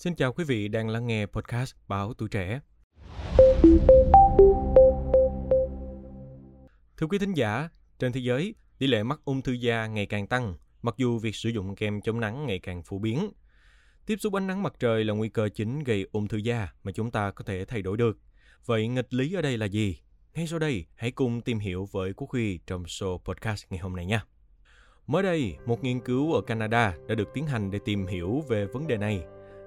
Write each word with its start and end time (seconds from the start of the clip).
Xin 0.00 0.14
chào 0.14 0.32
quý 0.32 0.44
vị 0.44 0.68
đang 0.68 0.88
lắng 0.88 1.06
nghe 1.06 1.26
podcast 1.26 1.74
Báo 1.88 2.14
Tuổi 2.14 2.28
Trẻ. 2.28 2.60
Thưa 6.96 7.06
quý 7.10 7.18
thính 7.18 7.34
giả, 7.34 7.68
trên 7.98 8.12
thế 8.12 8.20
giới, 8.20 8.54
tỷ 8.78 8.86
lệ 8.86 9.02
mắc 9.02 9.20
ung 9.24 9.42
thư 9.42 9.52
da 9.52 9.86
ngày 9.86 10.06
càng 10.06 10.26
tăng, 10.26 10.54
mặc 10.82 10.94
dù 10.98 11.18
việc 11.18 11.34
sử 11.34 11.48
dụng 11.48 11.76
kem 11.76 12.00
chống 12.00 12.20
nắng 12.20 12.46
ngày 12.46 12.58
càng 12.58 12.82
phổ 12.82 12.98
biến. 12.98 13.30
Tiếp 14.06 14.16
xúc 14.20 14.34
ánh 14.34 14.46
nắng 14.46 14.62
mặt 14.62 14.72
trời 14.78 15.04
là 15.04 15.14
nguy 15.14 15.28
cơ 15.28 15.48
chính 15.48 15.84
gây 15.84 16.06
ung 16.12 16.28
thư 16.28 16.36
da 16.36 16.68
mà 16.82 16.92
chúng 16.92 17.10
ta 17.10 17.30
có 17.30 17.44
thể 17.44 17.64
thay 17.64 17.82
đổi 17.82 17.96
được. 17.96 18.18
Vậy 18.66 18.88
nghịch 18.88 19.14
lý 19.14 19.34
ở 19.34 19.42
đây 19.42 19.58
là 19.58 19.66
gì? 19.66 19.98
Ngay 20.34 20.46
sau 20.46 20.58
đây, 20.58 20.86
hãy 20.94 21.10
cùng 21.10 21.40
tìm 21.40 21.58
hiểu 21.58 21.88
với 21.92 22.12
Quốc 22.12 22.30
Huy 22.30 22.58
trong 22.66 22.82
show 22.82 23.18
podcast 23.18 23.64
ngày 23.70 23.80
hôm 23.80 23.96
nay 23.96 24.06
nha. 24.06 24.24
Mới 25.06 25.22
đây, 25.22 25.56
một 25.66 25.84
nghiên 25.84 26.00
cứu 26.00 26.32
ở 26.32 26.40
Canada 26.40 26.94
đã 27.08 27.14
được 27.14 27.28
tiến 27.34 27.46
hành 27.46 27.70
để 27.70 27.78
tìm 27.84 28.06
hiểu 28.06 28.44
về 28.48 28.66
vấn 28.66 28.86
đề 28.86 28.96
này. 28.96 29.22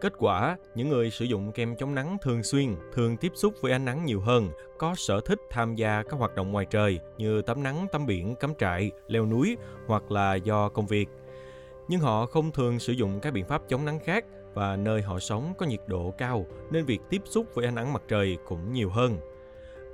Kết 0.00 0.12
quả, 0.18 0.56
những 0.74 0.88
người 0.88 1.10
sử 1.10 1.24
dụng 1.24 1.52
kem 1.52 1.76
chống 1.76 1.94
nắng 1.94 2.16
thường 2.22 2.42
xuyên, 2.42 2.76
thường 2.92 3.16
tiếp 3.16 3.32
xúc 3.34 3.54
với 3.60 3.72
ánh 3.72 3.84
nắng 3.84 4.04
nhiều 4.04 4.20
hơn, 4.20 4.48
có 4.78 4.94
sở 4.94 5.20
thích 5.20 5.40
tham 5.50 5.74
gia 5.74 6.02
các 6.02 6.16
hoạt 6.16 6.34
động 6.34 6.52
ngoài 6.52 6.66
trời 6.70 6.98
như 7.18 7.42
tắm 7.42 7.62
nắng, 7.62 7.86
tắm 7.92 8.06
biển, 8.06 8.34
cắm 8.34 8.54
trại, 8.58 8.90
leo 9.06 9.26
núi 9.26 9.56
hoặc 9.86 10.10
là 10.10 10.34
do 10.34 10.68
công 10.68 10.86
việc. 10.86 11.08
Nhưng 11.88 12.00
họ 12.00 12.26
không 12.26 12.52
thường 12.52 12.78
sử 12.78 12.92
dụng 12.92 13.20
các 13.20 13.32
biện 13.32 13.44
pháp 13.44 13.62
chống 13.68 13.84
nắng 13.84 13.98
khác 13.98 14.24
và 14.54 14.76
nơi 14.76 15.02
họ 15.02 15.18
sống 15.18 15.54
có 15.58 15.66
nhiệt 15.66 15.80
độ 15.86 16.14
cao 16.18 16.46
nên 16.70 16.84
việc 16.84 17.00
tiếp 17.10 17.22
xúc 17.24 17.46
với 17.54 17.64
ánh 17.64 17.74
nắng 17.74 17.92
mặt 17.92 18.02
trời 18.08 18.38
cũng 18.48 18.72
nhiều 18.72 18.90
hơn. 18.90 19.18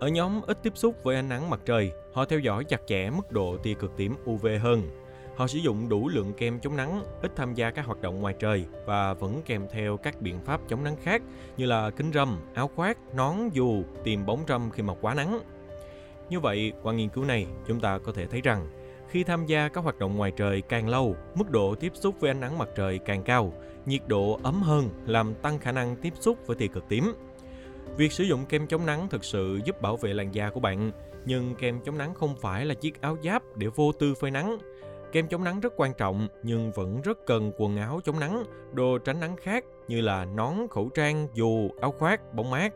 Ở 0.00 0.08
nhóm 0.08 0.40
ít 0.46 0.58
tiếp 0.62 0.72
xúc 0.74 0.94
với 1.02 1.16
ánh 1.16 1.28
nắng 1.28 1.50
mặt 1.50 1.60
trời, 1.64 1.92
họ 2.12 2.24
theo 2.24 2.38
dõi 2.38 2.64
chặt 2.64 2.80
chẽ 2.86 3.10
mức 3.10 3.32
độ 3.32 3.56
tia 3.56 3.74
cực 3.74 3.96
tím 3.96 4.14
UV 4.30 4.46
hơn. 4.60 5.01
Họ 5.36 5.46
sử 5.46 5.58
dụng 5.58 5.88
đủ 5.88 6.08
lượng 6.08 6.32
kem 6.32 6.60
chống 6.60 6.76
nắng, 6.76 7.04
ít 7.22 7.32
tham 7.36 7.54
gia 7.54 7.70
các 7.70 7.86
hoạt 7.86 8.02
động 8.02 8.20
ngoài 8.20 8.34
trời 8.38 8.64
và 8.86 9.14
vẫn 9.14 9.42
kèm 9.46 9.66
theo 9.72 9.96
các 9.96 10.20
biện 10.20 10.40
pháp 10.44 10.60
chống 10.68 10.84
nắng 10.84 10.96
khác 11.02 11.22
như 11.56 11.66
là 11.66 11.90
kính 11.90 12.12
râm, 12.12 12.40
áo 12.54 12.70
khoác, 12.74 12.98
nón, 13.14 13.36
dù, 13.52 13.82
tìm 14.04 14.26
bóng 14.26 14.44
râm 14.48 14.70
khi 14.70 14.82
mà 14.82 14.94
quá 15.00 15.14
nắng. 15.14 15.40
Như 16.30 16.40
vậy, 16.40 16.72
qua 16.82 16.92
nghiên 16.92 17.08
cứu 17.08 17.24
này, 17.24 17.46
chúng 17.68 17.80
ta 17.80 17.98
có 17.98 18.12
thể 18.12 18.26
thấy 18.26 18.40
rằng 18.40 18.66
khi 19.08 19.24
tham 19.24 19.46
gia 19.46 19.68
các 19.68 19.84
hoạt 19.84 19.98
động 19.98 20.16
ngoài 20.16 20.32
trời 20.36 20.60
càng 20.60 20.88
lâu, 20.88 21.16
mức 21.34 21.50
độ 21.50 21.74
tiếp 21.74 21.92
xúc 21.94 22.14
với 22.20 22.30
ánh 22.30 22.40
nắng 22.40 22.58
mặt 22.58 22.68
trời 22.76 22.98
càng 22.98 23.22
cao, 23.22 23.52
nhiệt 23.86 24.00
độ 24.06 24.40
ấm 24.42 24.62
hơn 24.62 24.88
làm 25.06 25.34
tăng 25.34 25.58
khả 25.58 25.72
năng 25.72 25.96
tiếp 25.96 26.12
xúc 26.20 26.38
với 26.46 26.56
tia 26.56 26.66
cực 26.66 26.88
tím. 26.88 27.12
Việc 27.96 28.12
sử 28.12 28.24
dụng 28.24 28.46
kem 28.46 28.66
chống 28.66 28.86
nắng 28.86 29.08
thực 29.08 29.24
sự 29.24 29.60
giúp 29.64 29.82
bảo 29.82 29.96
vệ 29.96 30.14
làn 30.14 30.34
da 30.34 30.50
của 30.50 30.60
bạn, 30.60 30.92
nhưng 31.24 31.54
kem 31.54 31.80
chống 31.80 31.98
nắng 31.98 32.14
không 32.14 32.36
phải 32.40 32.66
là 32.66 32.74
chiếc 32.74 33.00
áo 33.00 33.16
giáp 33.24 33.42
để 33.56 33.66
vô 33.66 33.92
tư 33.92 34.14
phơi 34.14 34.30
nắng. 34.30 34.58
Kem 35.12 35.28
chống 35.28 35.44
nắng 35.44 35.60
rất 35.60 35.72
quan 35.76 35.94
trọng 35.94 36.28
nhưng 36.42 36.72
vẫn 36.72 37.02
rất 37.02 37.26
cần 37.26 37.52
quần 37.56 37.76
áo 37.76 38.00
chống 38.04 38.20
nắng, 38.20 38.44
đồ 38.72 38.98
tránh 38.98 39.20
nắng 39.20 39.36
khác 39.36 39.64
như 39.88 40.00
là 40.00 40.24
nón, 40.24 40.54
khẩu 40.70 40.88
trang, 40.88 41.28
dù, 41.34 41.70
áo 41.80 41.92
khoác, 41.92 42.34
bóng 42.34 42.50
mát. 42.50 42.74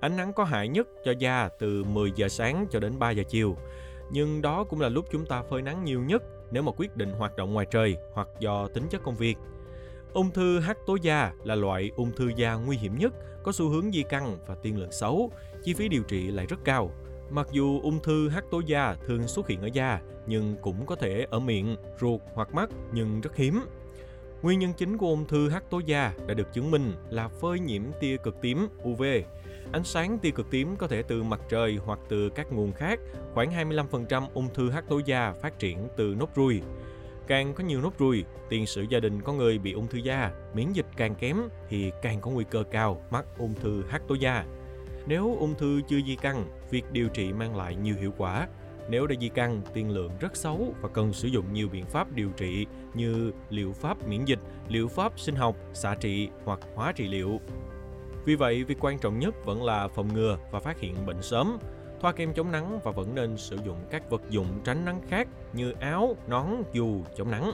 Ánh 0.00 0.16
nắng 0.16 0.32
có 0.32 0.44
hại 0.44 0.68
nhất 0.68 0.88
cho 1.04 1.12
da 1.18 1.48
từ 1.58 1.84
10 1.84 2.12
giờ 2.16 2.28
sáng 2.28 2.66
cho 2.70 2.80
đến 2.80 2.98
3 2.98 3.10
giờ 3.10 3.22
chiều. 3.28 3.56
Nhưng 4.10 4.42
đó 4.42 4.64
cũng 4.64 4.80
là 4.80 4.88
lúc 4.88 5.04
chúng 5.10 5.26
ta 5.26 5.42
phơi 5.42 5.62
nắng 5.62 5.84
nhiều 5.84 6.00
nhất 6.02 6.22
nếu 6.50 6.62
mà 6.62 6.72
quyết 6.76 6.96
định 6.96 7.12
hoạt 7.12 7.36
động 7.36 7.52
ngoài 7.52 7.66
trời 7.70 7.96
hoặc 8.12 8.28
do 8.38 8.68
tính 8.68 8.84
chất 8.90 9.02
công 9.02 9.16
việc. 9.16 9.38
Ung 10.12 10.30
thư 10.30 10.60
hắc 10.60 10.78
tố 10.86 10.96
da 11.02 11.32
là 11.44 11.54
loại 11.54 11.90
ung 11.96 12.12
thư 12.16 12.32
da 12.36 12.54
nguy 12.54 12.76
hiểm 12.76 12.98
nhất, 12.98 13.12
có 13.42 13.52
xu 13.52 13.68
hướng 13.68 13.92
di 13.92 14.02
căn 14.02 14.38
và 14.46 14.54
tiên 14.54 14.78
lượng 14.78 14.92
xấu, 14.92 15.30
chi 15.62 15.74
phí 15.74 15.88
điều 15.88 16.02
trị 16.02 16.30
lại 16.30 16.46
rất 16.46 16.58
cao. 16.64 16.90
Mặc 17.30 17.48
dù 17.52 17.80
ung 17.80 18.02
thư 18.02 18.28
hắc 18.28 18.44
tố 18.50 18.60
da 18.66 18.96
thường 19.06 19.28
xuất 19.28 19.48
hiện 19.48 19.60
ở 19.60 19.68
da, 19.72 20.00
nhưng 20.26 20.56
cũng 20.62 20.86
có 20.86 20.96
thể 20.96 21.26
ở 21.30 21.40
miệng, 21.40 21.76
ruột 22.00 22.20
hoặc 22.34 22.54
mắt 22.54 22.70
nhưng 22.92 23.20
rất 23.20 23.36
hiếm. 23.36 23.60
Nguyên 24.42 24.58
nhân 24.58 24.72
chính 24.76 24.98
của 24.98 25.06
ung 25.06 25.26
thư 25.26 25.48
hắc 25.48 25.70
tố 25.70 25.78
da 25.78 26.12
đã 26.26 26.34
được 26.34 26.52
chứng 26.52 26.70
minh 26.70 26.92
là 27.10 27.28
phơi 27.28 27.60
nhiễm 27.60 27.82
tia 28.00 28.16
cực 28.16 28.40
tím 28.40 28.68
UV. 28.88 29.02
Ánh 29.72 29.84
sáng 29.84 30.18
tia 30.18 30.30
cực 30.30 30.50
tím 30.50 30.76
có 30.76 30.88
thể 30.88 31.02
từ 31.02 31.22
mặt 31.22 31.40
trời 31.48 31.78
hoặc 31.84 31.98
từ 32.08 32.28
các 32.28 32.52
nguồn 32.52 32.72
khác. 32.72 33.00
Khoảng 33.34 33.50
25% 33.50 34.26
ung 34.34 34.48
thư 34.54 34.70
hắc 34.70 34.88
tố 34.88 35.00
da 35.04 35.32
phát 35.32 35.58
triển 35.58 35.88
từ 35.96 36.14
nốt 36.18 36.34
ruồi. 36.34 36.62
Càng 37.26 37.54
có 37.54 37.64
nhiều 37.64 37.80
nốt 37.80 37.98
ruồi, 37.98 38.24
tiền 38.48 38.66
sử 38.66 38.82
gia 38.82 39.00
đình 39.00 39.22
có 39.22 39.32
người 39.32 39.58
bị 39.58 39.72
ung 39.72 39.88
thư 39.88 39.98
da, 39.98 40.30
miễn 40.54 40.72
dịch 40.72 40.86
càng 40.96 41.14
kém 41.14 41.36
thì 41.68 41.92
càng 42.02 42.20
có 42.20 42.30
nguy 42.30 42.44
cơ 42.50 42.64
cao 42.70 43.02
mắc 43.10 43.24
ung 43.38 43.54
thư 43.54 43.82
hắc 43.88 44.02
tố 44.08 44.14
da. 44.14 44.44
Nếu 45.06 45.36
ung 45.38 45.54
thư 45.54 45.80
chưa 45.88 46.00
di 46.06 46.16
căn, 46.16 46.44
việc 46.70 46.92
điều 46.92 47.08
trị 47.08 47.32
mang 47.32 47.56
lại 47.56 47.76
nhiều 47.76 47.94
hiệu 48.00 48.12
quả. 48.18 48.48
Nếu 48.88 49.06
đã 49.06 49.14
di 49.20 49.28
căn, 49.28 49.62
tiên 49.74 49.90
lượng 49.90 50.12
rất 50.20 50.36
xấu 50.36 50.74
và 50.80 50.88
cần 50.88 51.12
sử 51.12 51.28
dụng 51.28 51.52
nhiều 51.52 51.68
biện 51.68 51.84
pháp 51.84 52.12
điều 52.12 52.30
trị 52.36 52.66
như 52.94 53.32
liệu 53.50 53.72
pháp 53.72 54.08
miễn 54.08 54.24
dịch, 54.24 54.38
liệu 54.68 54.88
pháp 54.88 55.20
sinh 55.20 55.34
học, 55.34 55.56
xạ 55.72 55.94
trị 55.94 56.28
hoặc 56.44 56.60
hóa 56.74 56.92
trị 56.92 57.08
liệu. 57.08 57.40
Vì 58.24 58.34
vậy, 58.34 58.64
việc 58.64 58.76
quan 58.80 58.98
trọng 58.98 59.18
nhất 59.18 59.34
vẫn 59.44 59.64
là 59.64 59.88
phòng 59.88 60.14
ngừa 60.14 60.38
và 60.50 60.60
phát 60.60 60.80
hiện 60.80 61.06
bệnh 61.06 61.22
sớm, 61.22 61.58
thoa 62.00 62.12
kem 62.12 62.34
chống 62.34 62.52
nắng 62.52 62.80
và 62.84 62.92
vẫn 62.92 63.14
nên 63.14 63.36
sử 63.36 63.56
dụng 63.64 63.78
các 63.90 64.10
vật 64.10 64.22
dụng 64.30 64.46
tránh 64.64 64.84
nắng 64.84 65.00
khác 65.08 65.28
như 65.52 65.72
áo, 65.80 66.16
nón, 66.28 66.46
dù 66.72 67.02
chống 67.16 67.30
nắng. 67.30 67.52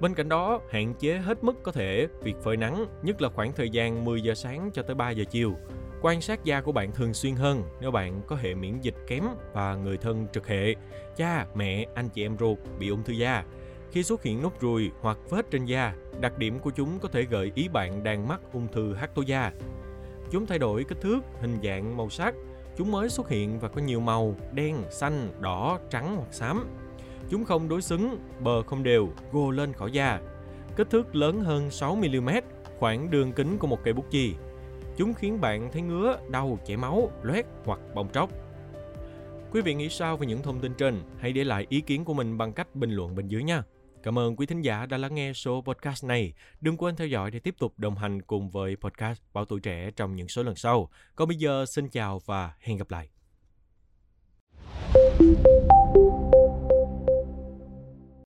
Bên 0.00 0.14
cạnh 0.14 0.28
đó, 0.28 0.60
hạn 0.70 0.94
chế 0.94 1.18
hết 1.18 1.44
mức 1.44 1.62
có 1.62 1.72
thể 1.72 2.06
việc 2.22 2.36
phơi 2.42 2.56
nắng, 2.56 2.86
nhất 3.02 3.22
là 3.22 3.28
khoảng 3.28 3.52
thời 3.52 3.70
gian 3.70 4.04
10 4.04 4.22
giờ 4.22 4.34
sáng 4.34 4.70
cho 4.74 4.82
tới 4.82 4.94
3 4.94 5.10
giờ 5.10 5.24
chiều. 5.30 5.54
Quan 6.04 6.20
sát 6.20 6.44
da 6.44 6.60
của 6.60 6.72
bạn 6.72 6.92
thường 6.92 7.14
xuyên 7.14 7.34
hơn 7.34 7.62
nếu 7.80 7.90
bạn 7.90 8.22
có 8.26 8.36
hệ 8.36 8.54
miễn 8.54 8.80
dịch 8.80 8.94
kém 9.06 9.24
và 9.52 9.74
người 9.74 9.96
thân 9.96 10.26
trực 10.32 10.46
hệ, 10.46 10.74
cha, 11.16 11.46
mẹ, 11.54 11.86
anh 11.94 12.08
chị 12.08 12.24
em 12.24 12.36
ruột 12.38 12.58
bị 12.78 12.88
ung 12.88 13.02
thư 13.02 13.12
da. 13.12 13.44
Khi 13.90 14.02
xuất 14.02 14.22
hiện 14.22 14.42
nốt 14.42 14.60
ruồi 14.60 14.90
hoặc 15.00 15.18
vết 15.30 15.50
trên 15.50 15.64
da, 15.64 15.94
đặc 16.20 16.38
điểm 16.38 16.58
của 16.58 16.70
chúng 16.70 16.98
có 16.98 17.08
thể 17.08 17.22
gợi 17.22 17.52
ý 17.54 17.68
bạn 17.68 18.02
đang 18.02 18.28
mắc 18.28 18.40
ung 18.52 18.68
thư 18.72 18.94
hắc 18.94 19.14
tố 19.14 19.22
da. 19.22 19.52
Chúng 20.30 20.46
thay 20.46 20.58
đổi 20.58 20.84
kích 20.84 21.00
thước, 21.00 21.20
hình 21.40 21.58
dạng, 21.62 21.96
màu 21.96 22.10
sắc. 22.10 22.34
Chúng 22.76 22.92
mới 22.92 23.08
xuất 23.08 23.28
hiện 23.28 23.58
và 23.58 23.68
có 23.68 23.80
nhiều 23.80 24.00
màu 24.00 24.36
đen, 24.52 24.76
xanh, 24.90 25.28
đỏ, 25.40 25.78
trắng 25.90 26.16
hoặc 26.16 26.34
xám. 26.34 26.66
Chúng 27.30 27.44
không 27.44 27.68
đối 27.68 27.82
xứng, 27.82 28.18
bờ 28.40 28.62
không 28.62 28.82
đều, 28.82 29.08
gồ 29.32 29.50
lên 29.50 29.72
khỏi 29.72 29.92
da. 29.92 30.20
Kích 30.76 30.90
thước 30.90 31.14
lớn 31.14 31.40
hơn 31.40 31.68
6mm, 31.68 32.42
khoảng 32.78 33.10
đường 33.10 33.32
kính 33.32 33.58
của 33.58 33.66
một 33.66 33.78
cây 33.84 33.94
bút 33.94 34.06
chì. 34.10 34.34
Chúng 34.96 35.14
khiến 35.14 35.40
bạn 35.40 35.72
thấy 35.72 35.82
ngứa, 35.82 36.18
đau, 36.30 36.58
chảy 36.66 36.76
máu, 36.76 37.10
loét 37.22 37.44
hoặc 37.64 37.80
bong 37.94 38.08
tróc. 38.12 38.30
Quý 39.50 39.60
vị 39.60 39.74
nghĩ 39.74 39.88
sao 39.88 40.16
về 40.16 40.26
những 40.26 40.42
thông 40.42 40.60
tin 40.60 40.74
trên? 40.74 41.02
Hãy 41.18 41.32
để 41.32 41.44
lại 41.44 41.66
ý 41.68 41.80
kiến 41.80 42.04
của 42.04 42.14
mình 42.14 42.38
bằng 42.38 42.52
cách 42.52 42.74
bình 42.74 42.90
luận 42.90 43.14
bên 43.14 43.28
dưới 43.28 43.42
nha. 43.42 43.62
Cảm 44.02 44.18
ơn 44.18 44.36
quý 44.36 44.46
thính 44.46 44.60
giả 44.60 44.86
đã 44.86 44.96
lắng 44.96 45.14
nghe 45.14 45.32
số 45.32 45.62
podcast 45.66 46.04
này. 46.04 46.32
Đừng 46.60 46.76
quên 46.76 46.96
theo 46.96 47.06
dõi 47.06 47.30
để 47.30 47.38
tiếp 47.38 47.54
tục 47.58 47.74
đồng 47.76 47.96
hành 47.96 48.22
cùng 48.22 48.50
với 48.50 48.76
podcast 48.76 49.22
Bảo 49.32 49.44
Tuổi 49.44 49.60
Trẻ 49.60 49.90
trong 49.96 50.16
những 50.16 50.28
số 50.28 50.42
lần 50.42 50.54
sau. 50.54 50.90
Còn 51.16 51.28
bây 51.28 51.36
giờ, 51.36 51.66
xin 51.66 51.88
chào 51.88 52.20
và 52.26 52.54
hẹn 52.60 52.76
gặp 52.76 52.90
lại. 52.90 53.08